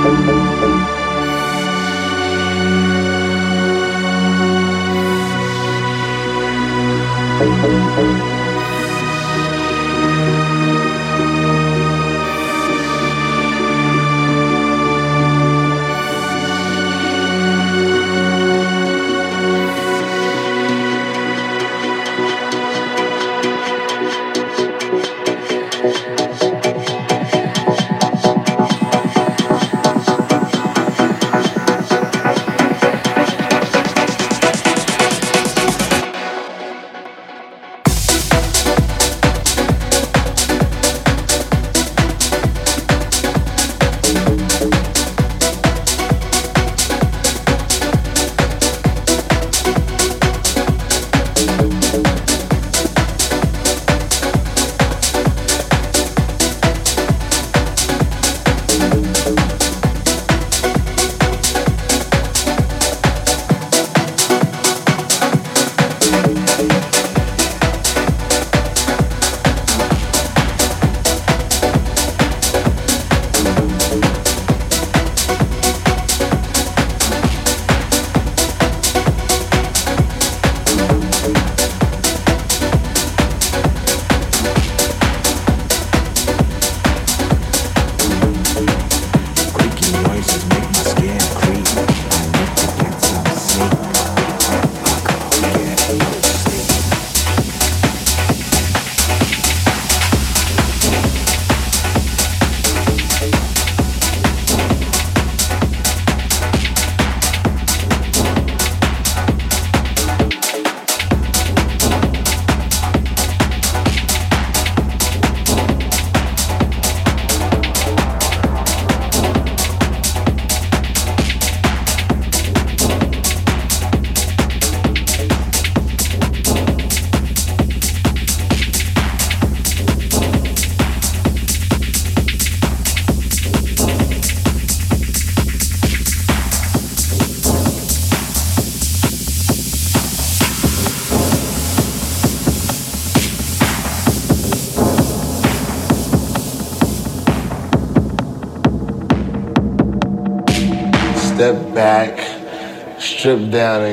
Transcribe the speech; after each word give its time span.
step 0.00 0.40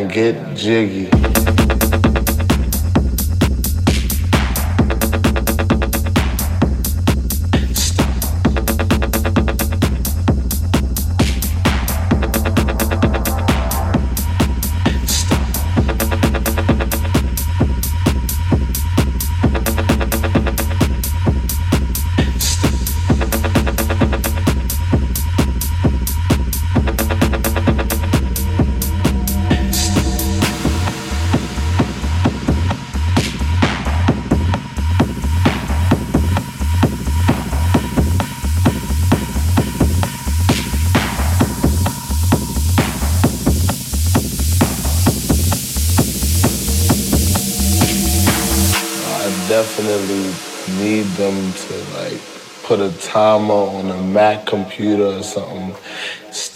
get 0.08 0.56
jiggy. 0.56 1.17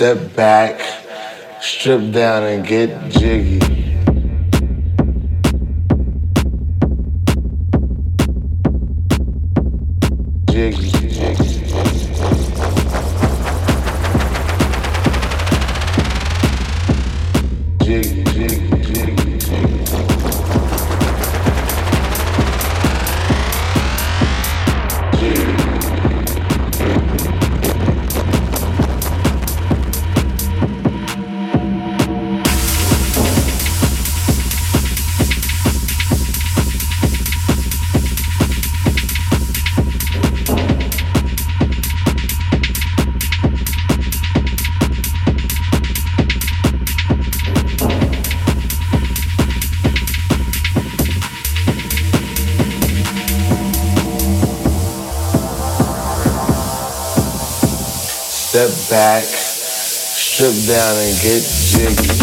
step 0.01 0.35
back, 0.35 0.81
strip 1.61 2.11
down, 2.11 2.41
and 2.41 2.65
get 2.65 2.89
jiggy. 3.11 3.59
jiggy, 17.79 18.23
jiggy. 18.23 18.80
Back, 58.91 59.23
strip 59.23 60.51
down 60.67 60.97
and 60.97 61.15
get 61.21 61.41
jiggy. 61.41 62.20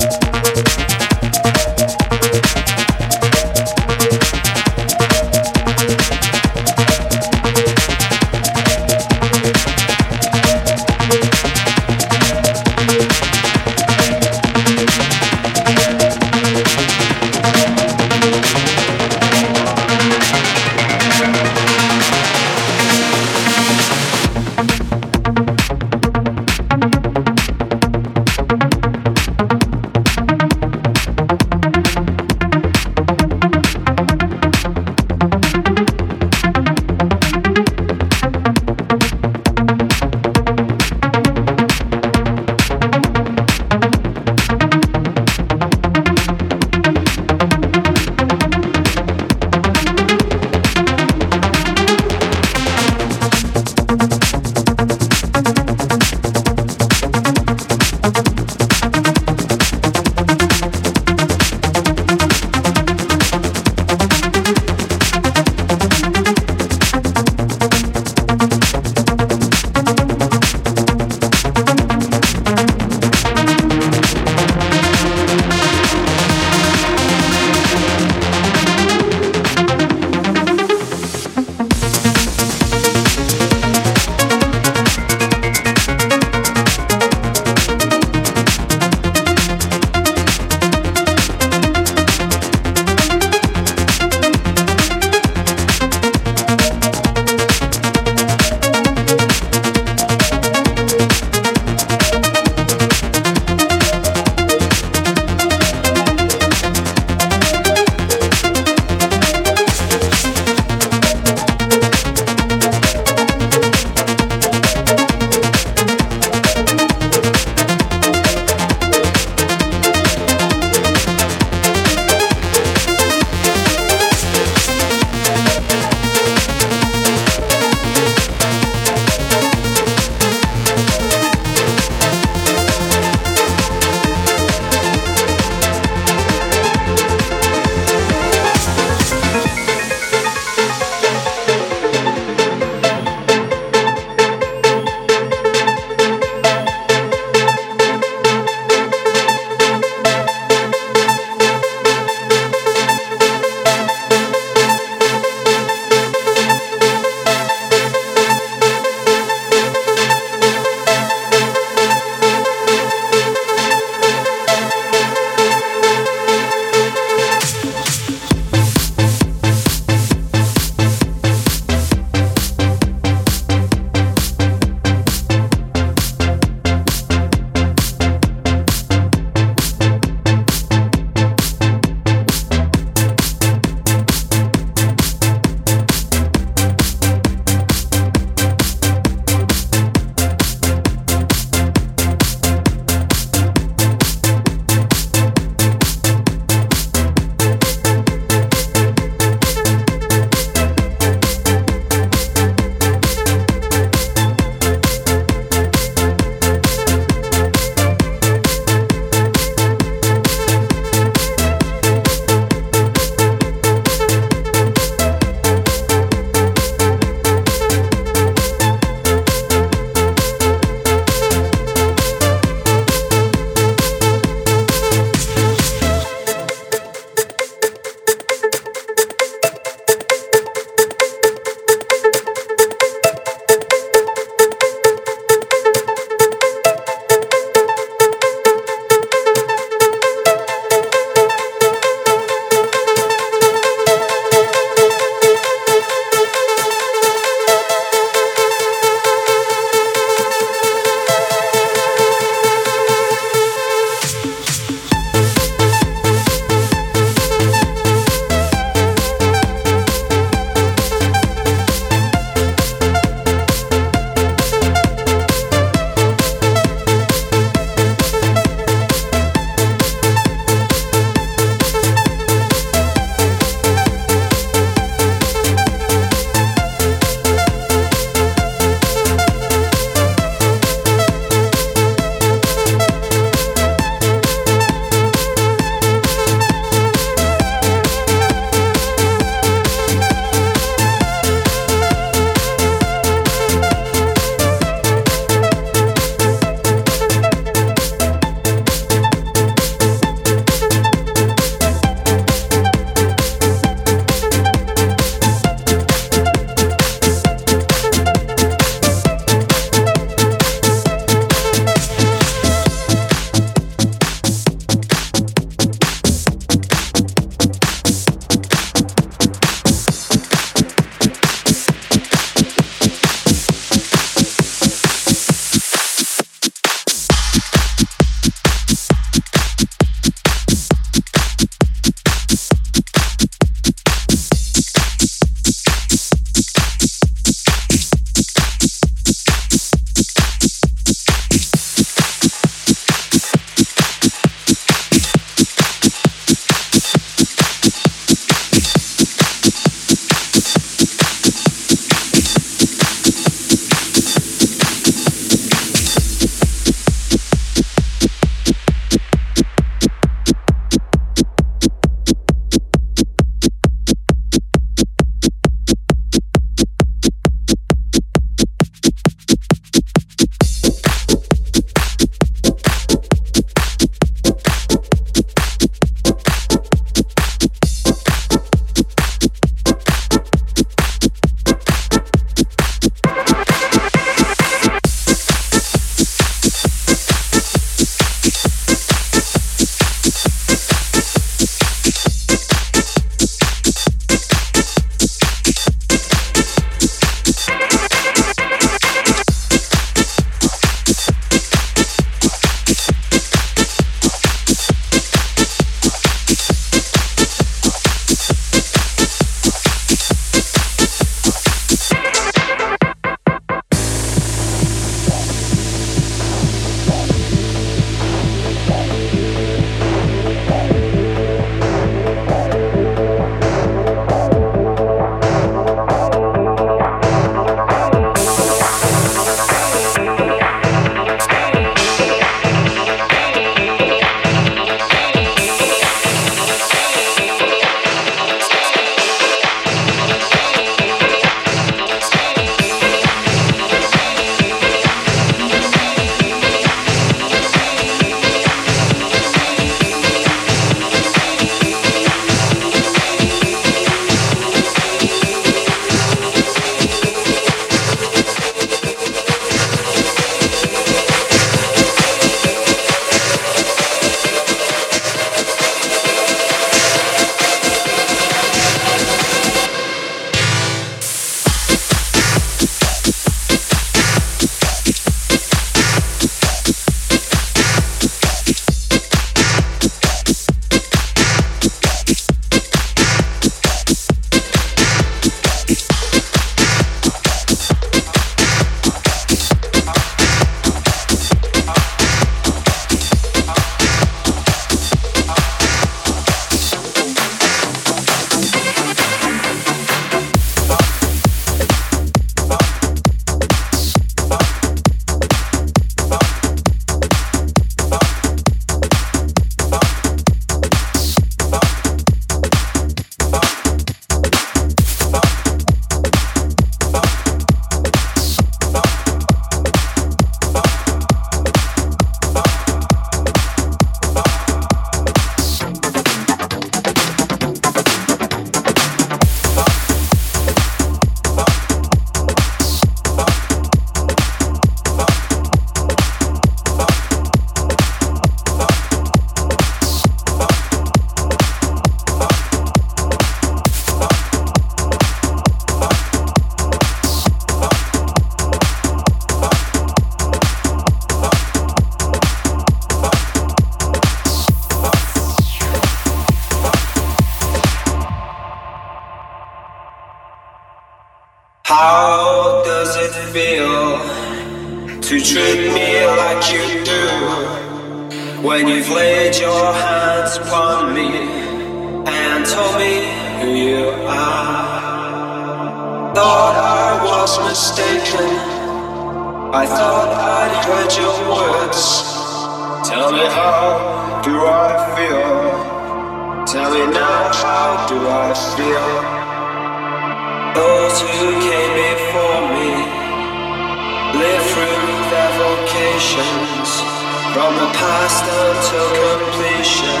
Past 597.78 598.24
until 598.24 598.88
completion. 599.00 600.00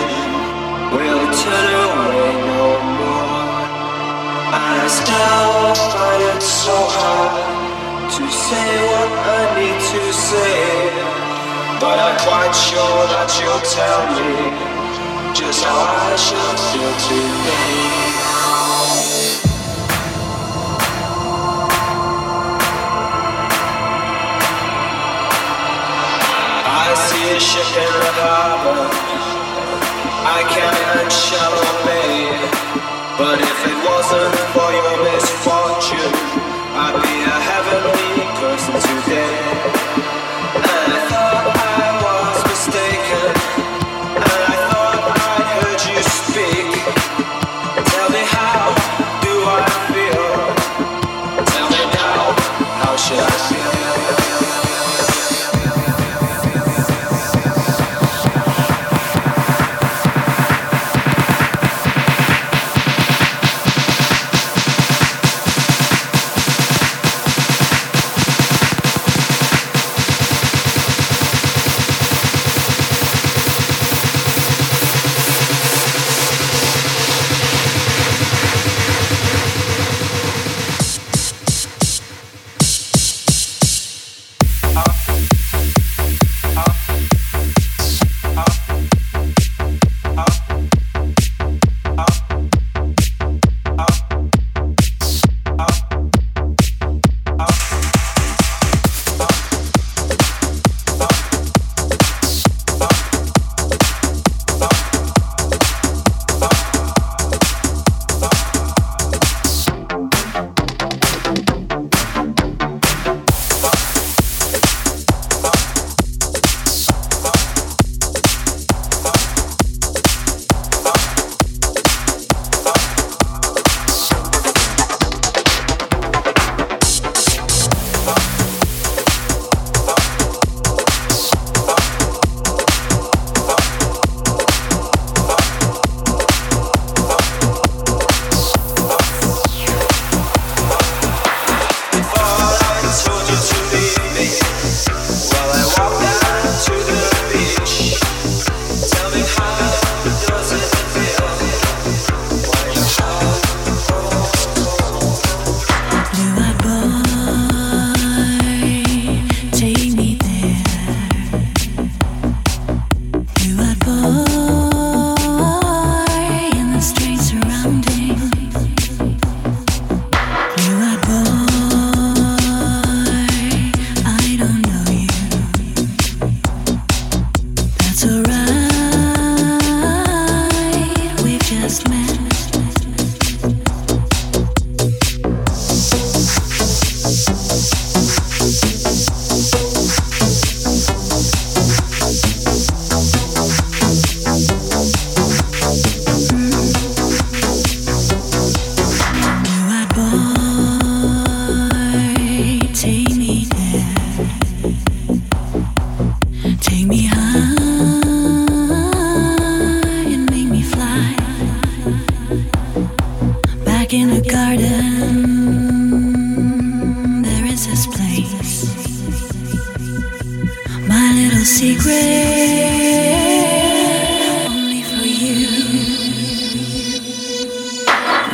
We'll 0.92 1.28
turn 1.42 1.70
away 1.86 2.32
no 2.50 2.68
more. 2.98 3.46
I 4.48 4.78
still 5.00 5.74
find 5.92 6.22
it 6.32 6.42
so 6.42 6.76
hard 6.98 7.34
to 8.16 8.24
say 8.44 8.70
what 8.90 9.10
I 9.34 9.42
need 9.58 9.80
to 9.94 10.02
say, 10.28 10.56
but 11.82 11.96
I'm 12.06 12.18
quite 12.28 12.54
sure 12.68 13.02
that 13.14 13.28
you'll 13.38 13.66
tell 13.78 14.02
me 14.16 14.32
just 15.34 15.64
how 15.64 15.82
I 15.84 16.16
should 16.16 16.58
feel 16.70 16.94
today. 17.08 18.25
Ship 27.40 27.68
in 27.76 27.92
the 28.00 28.12
harbor. 28.16 28.88
I 30.24 30.40
can't 30.48 31.12
shallow 31.12 31.70
bay. 31.84 32.32
But 33.18 33.40
if 33.40 33.58
it 33.66 33.78
wasn't 33.84 34.34
for 34.52 34.70
your 34.72 34.96
misfortune, 35.04 36.12
I'd 36.76 36.96
be 37.02 37.16
a 37.24 37.36
heavenly 37.48 38.24
person 38.40 39.04
today. 39.04 39.75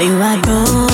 Funny 0.02 0.42
people 0.42 0.91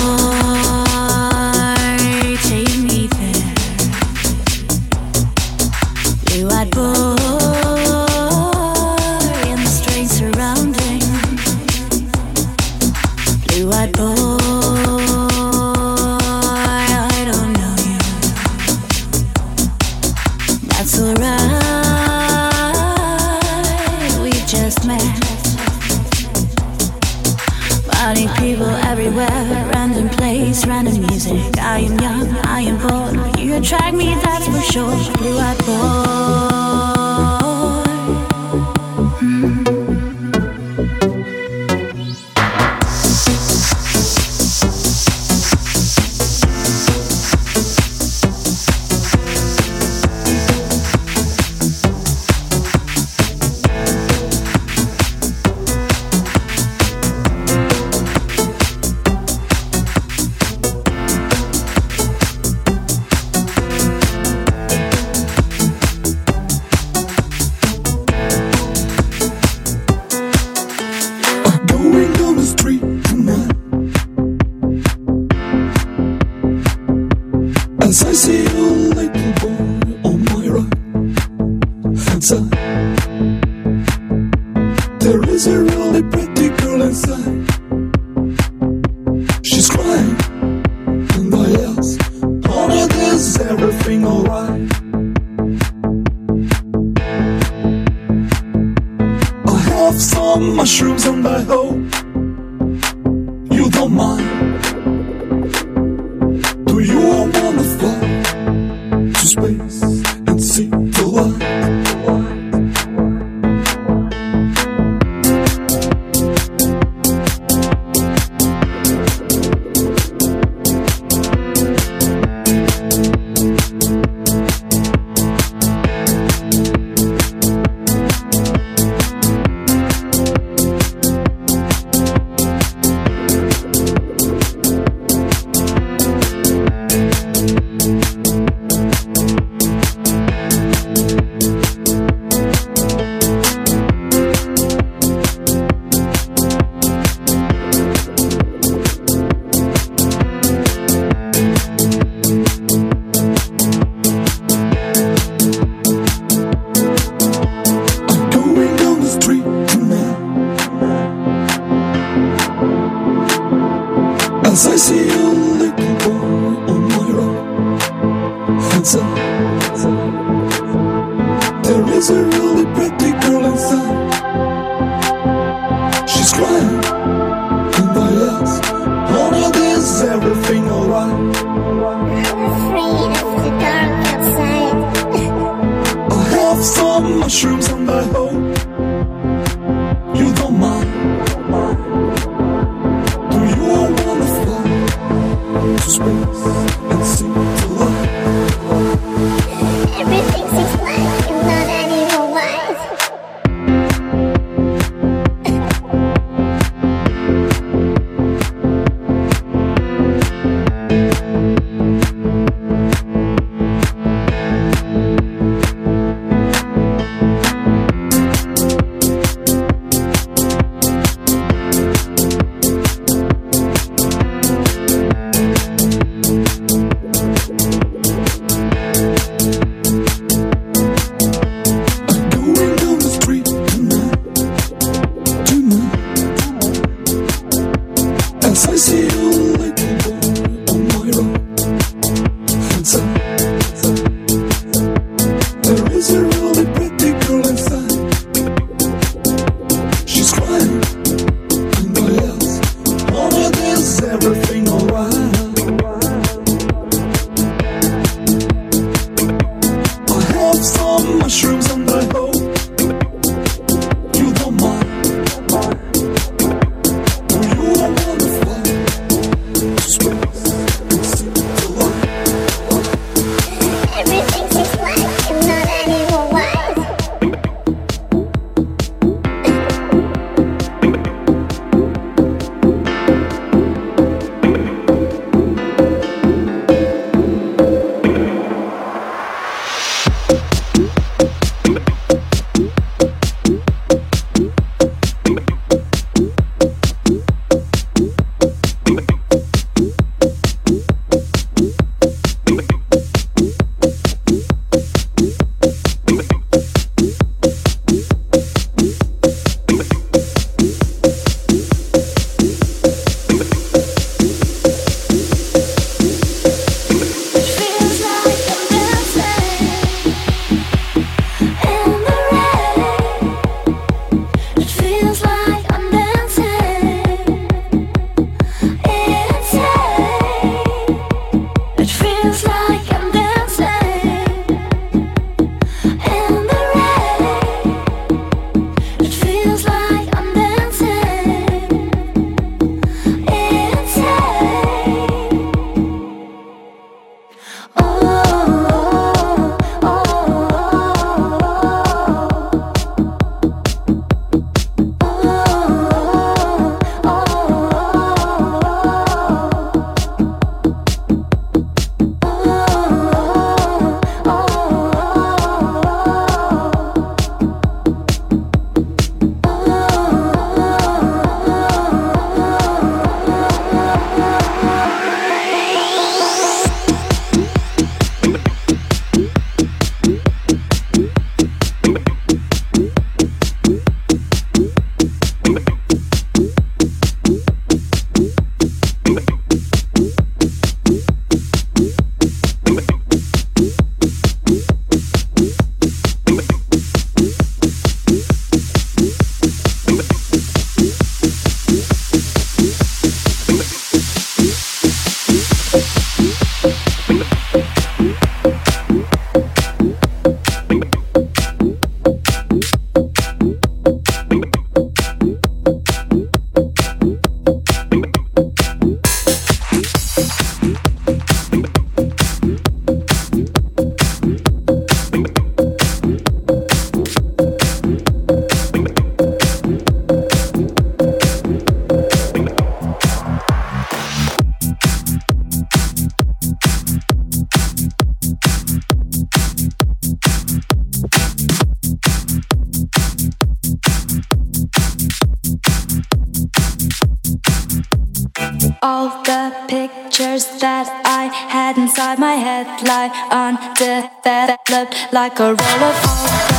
All 448.81 449.09
the 449.23 449.53
pictures 449.67 450.45
that 450.61 450.87
I 451.03 451.25
had 451.25 451.77
inside 451.77 452.17
my 452.17 452.35
head 452.35 452.65
lie 452.87 453.09
undeveloped 453.29 454.95
like 455.11 455.37
a 455.41 455.47
roll 455.47 455.83
of 455.83 456.05
all. 456.07 456.58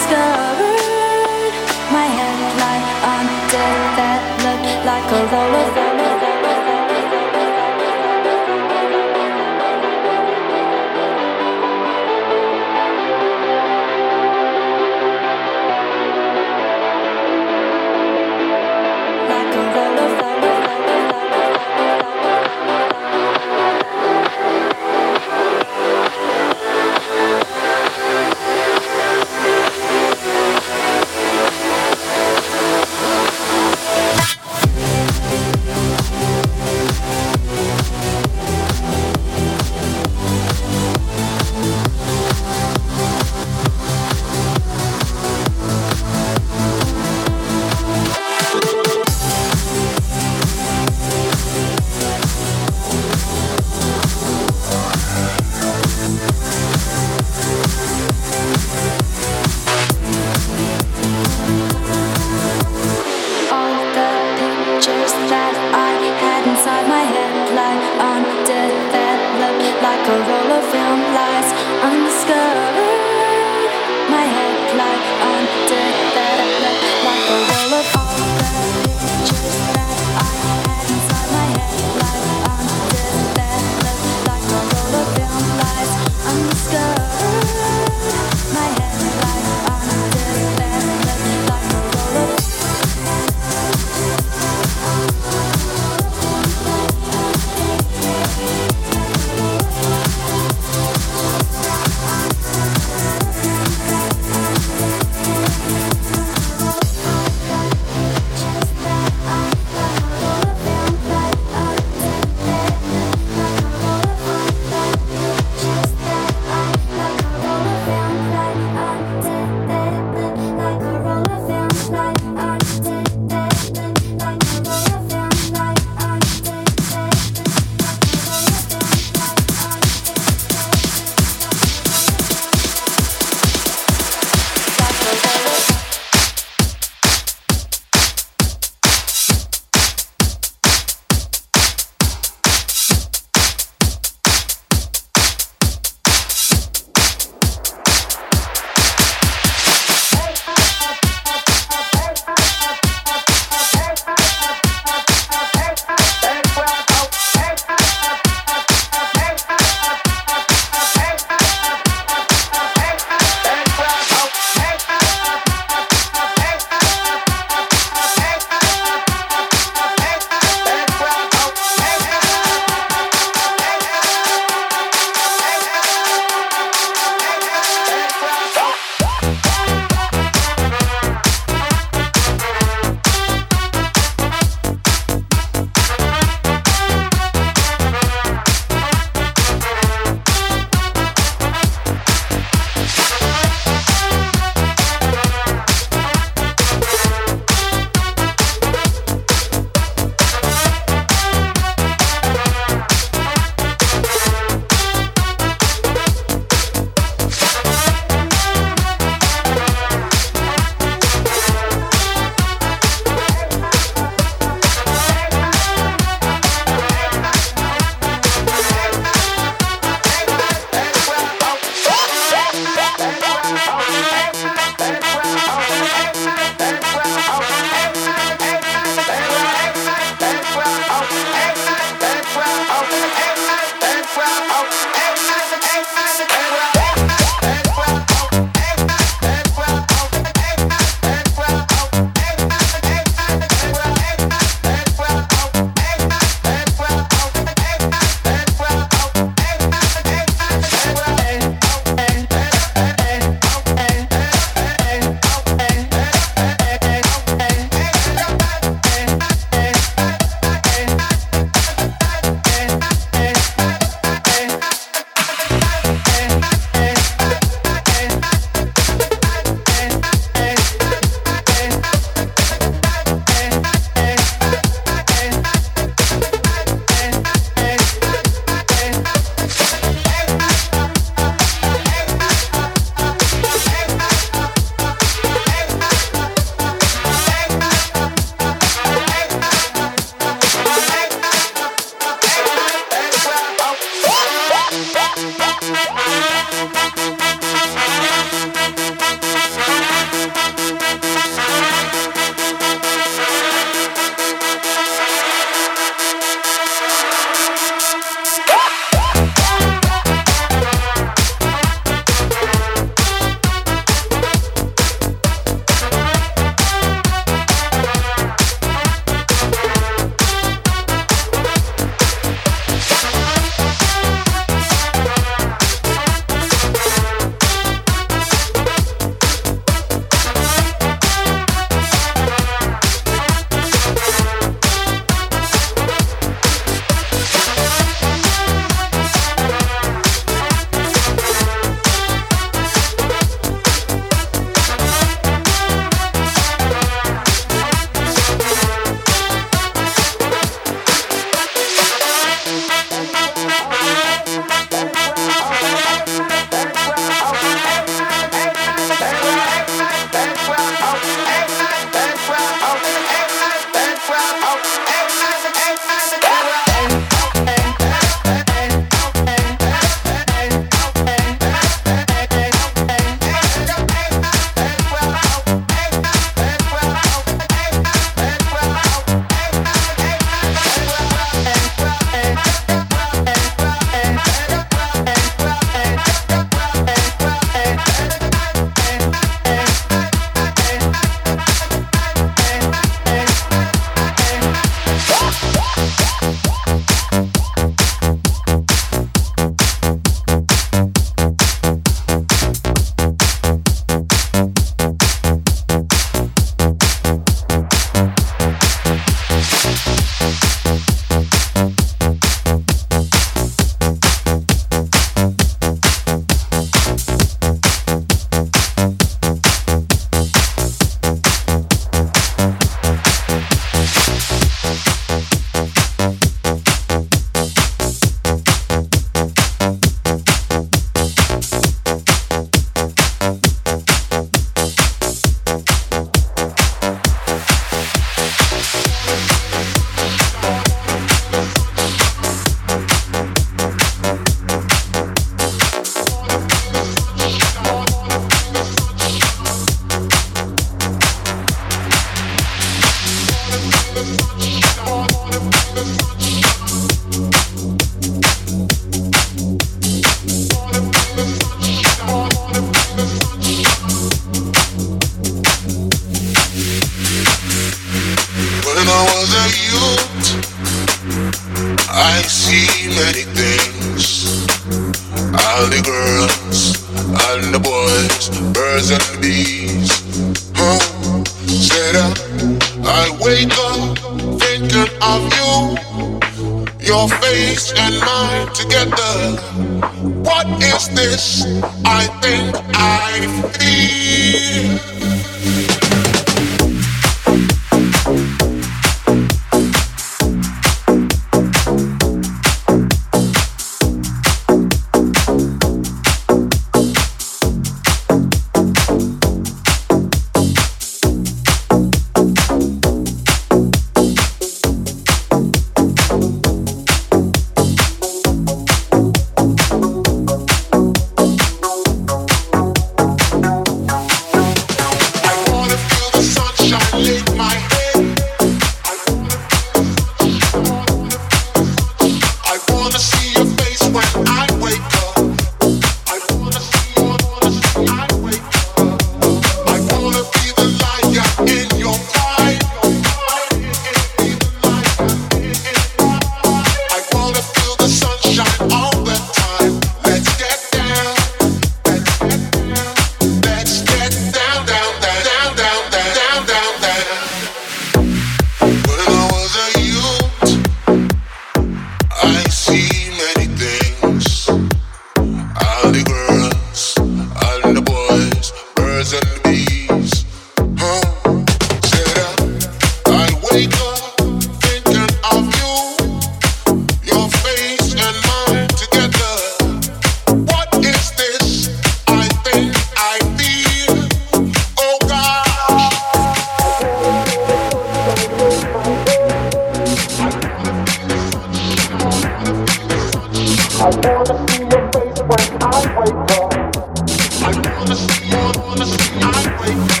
I 599.71 600.00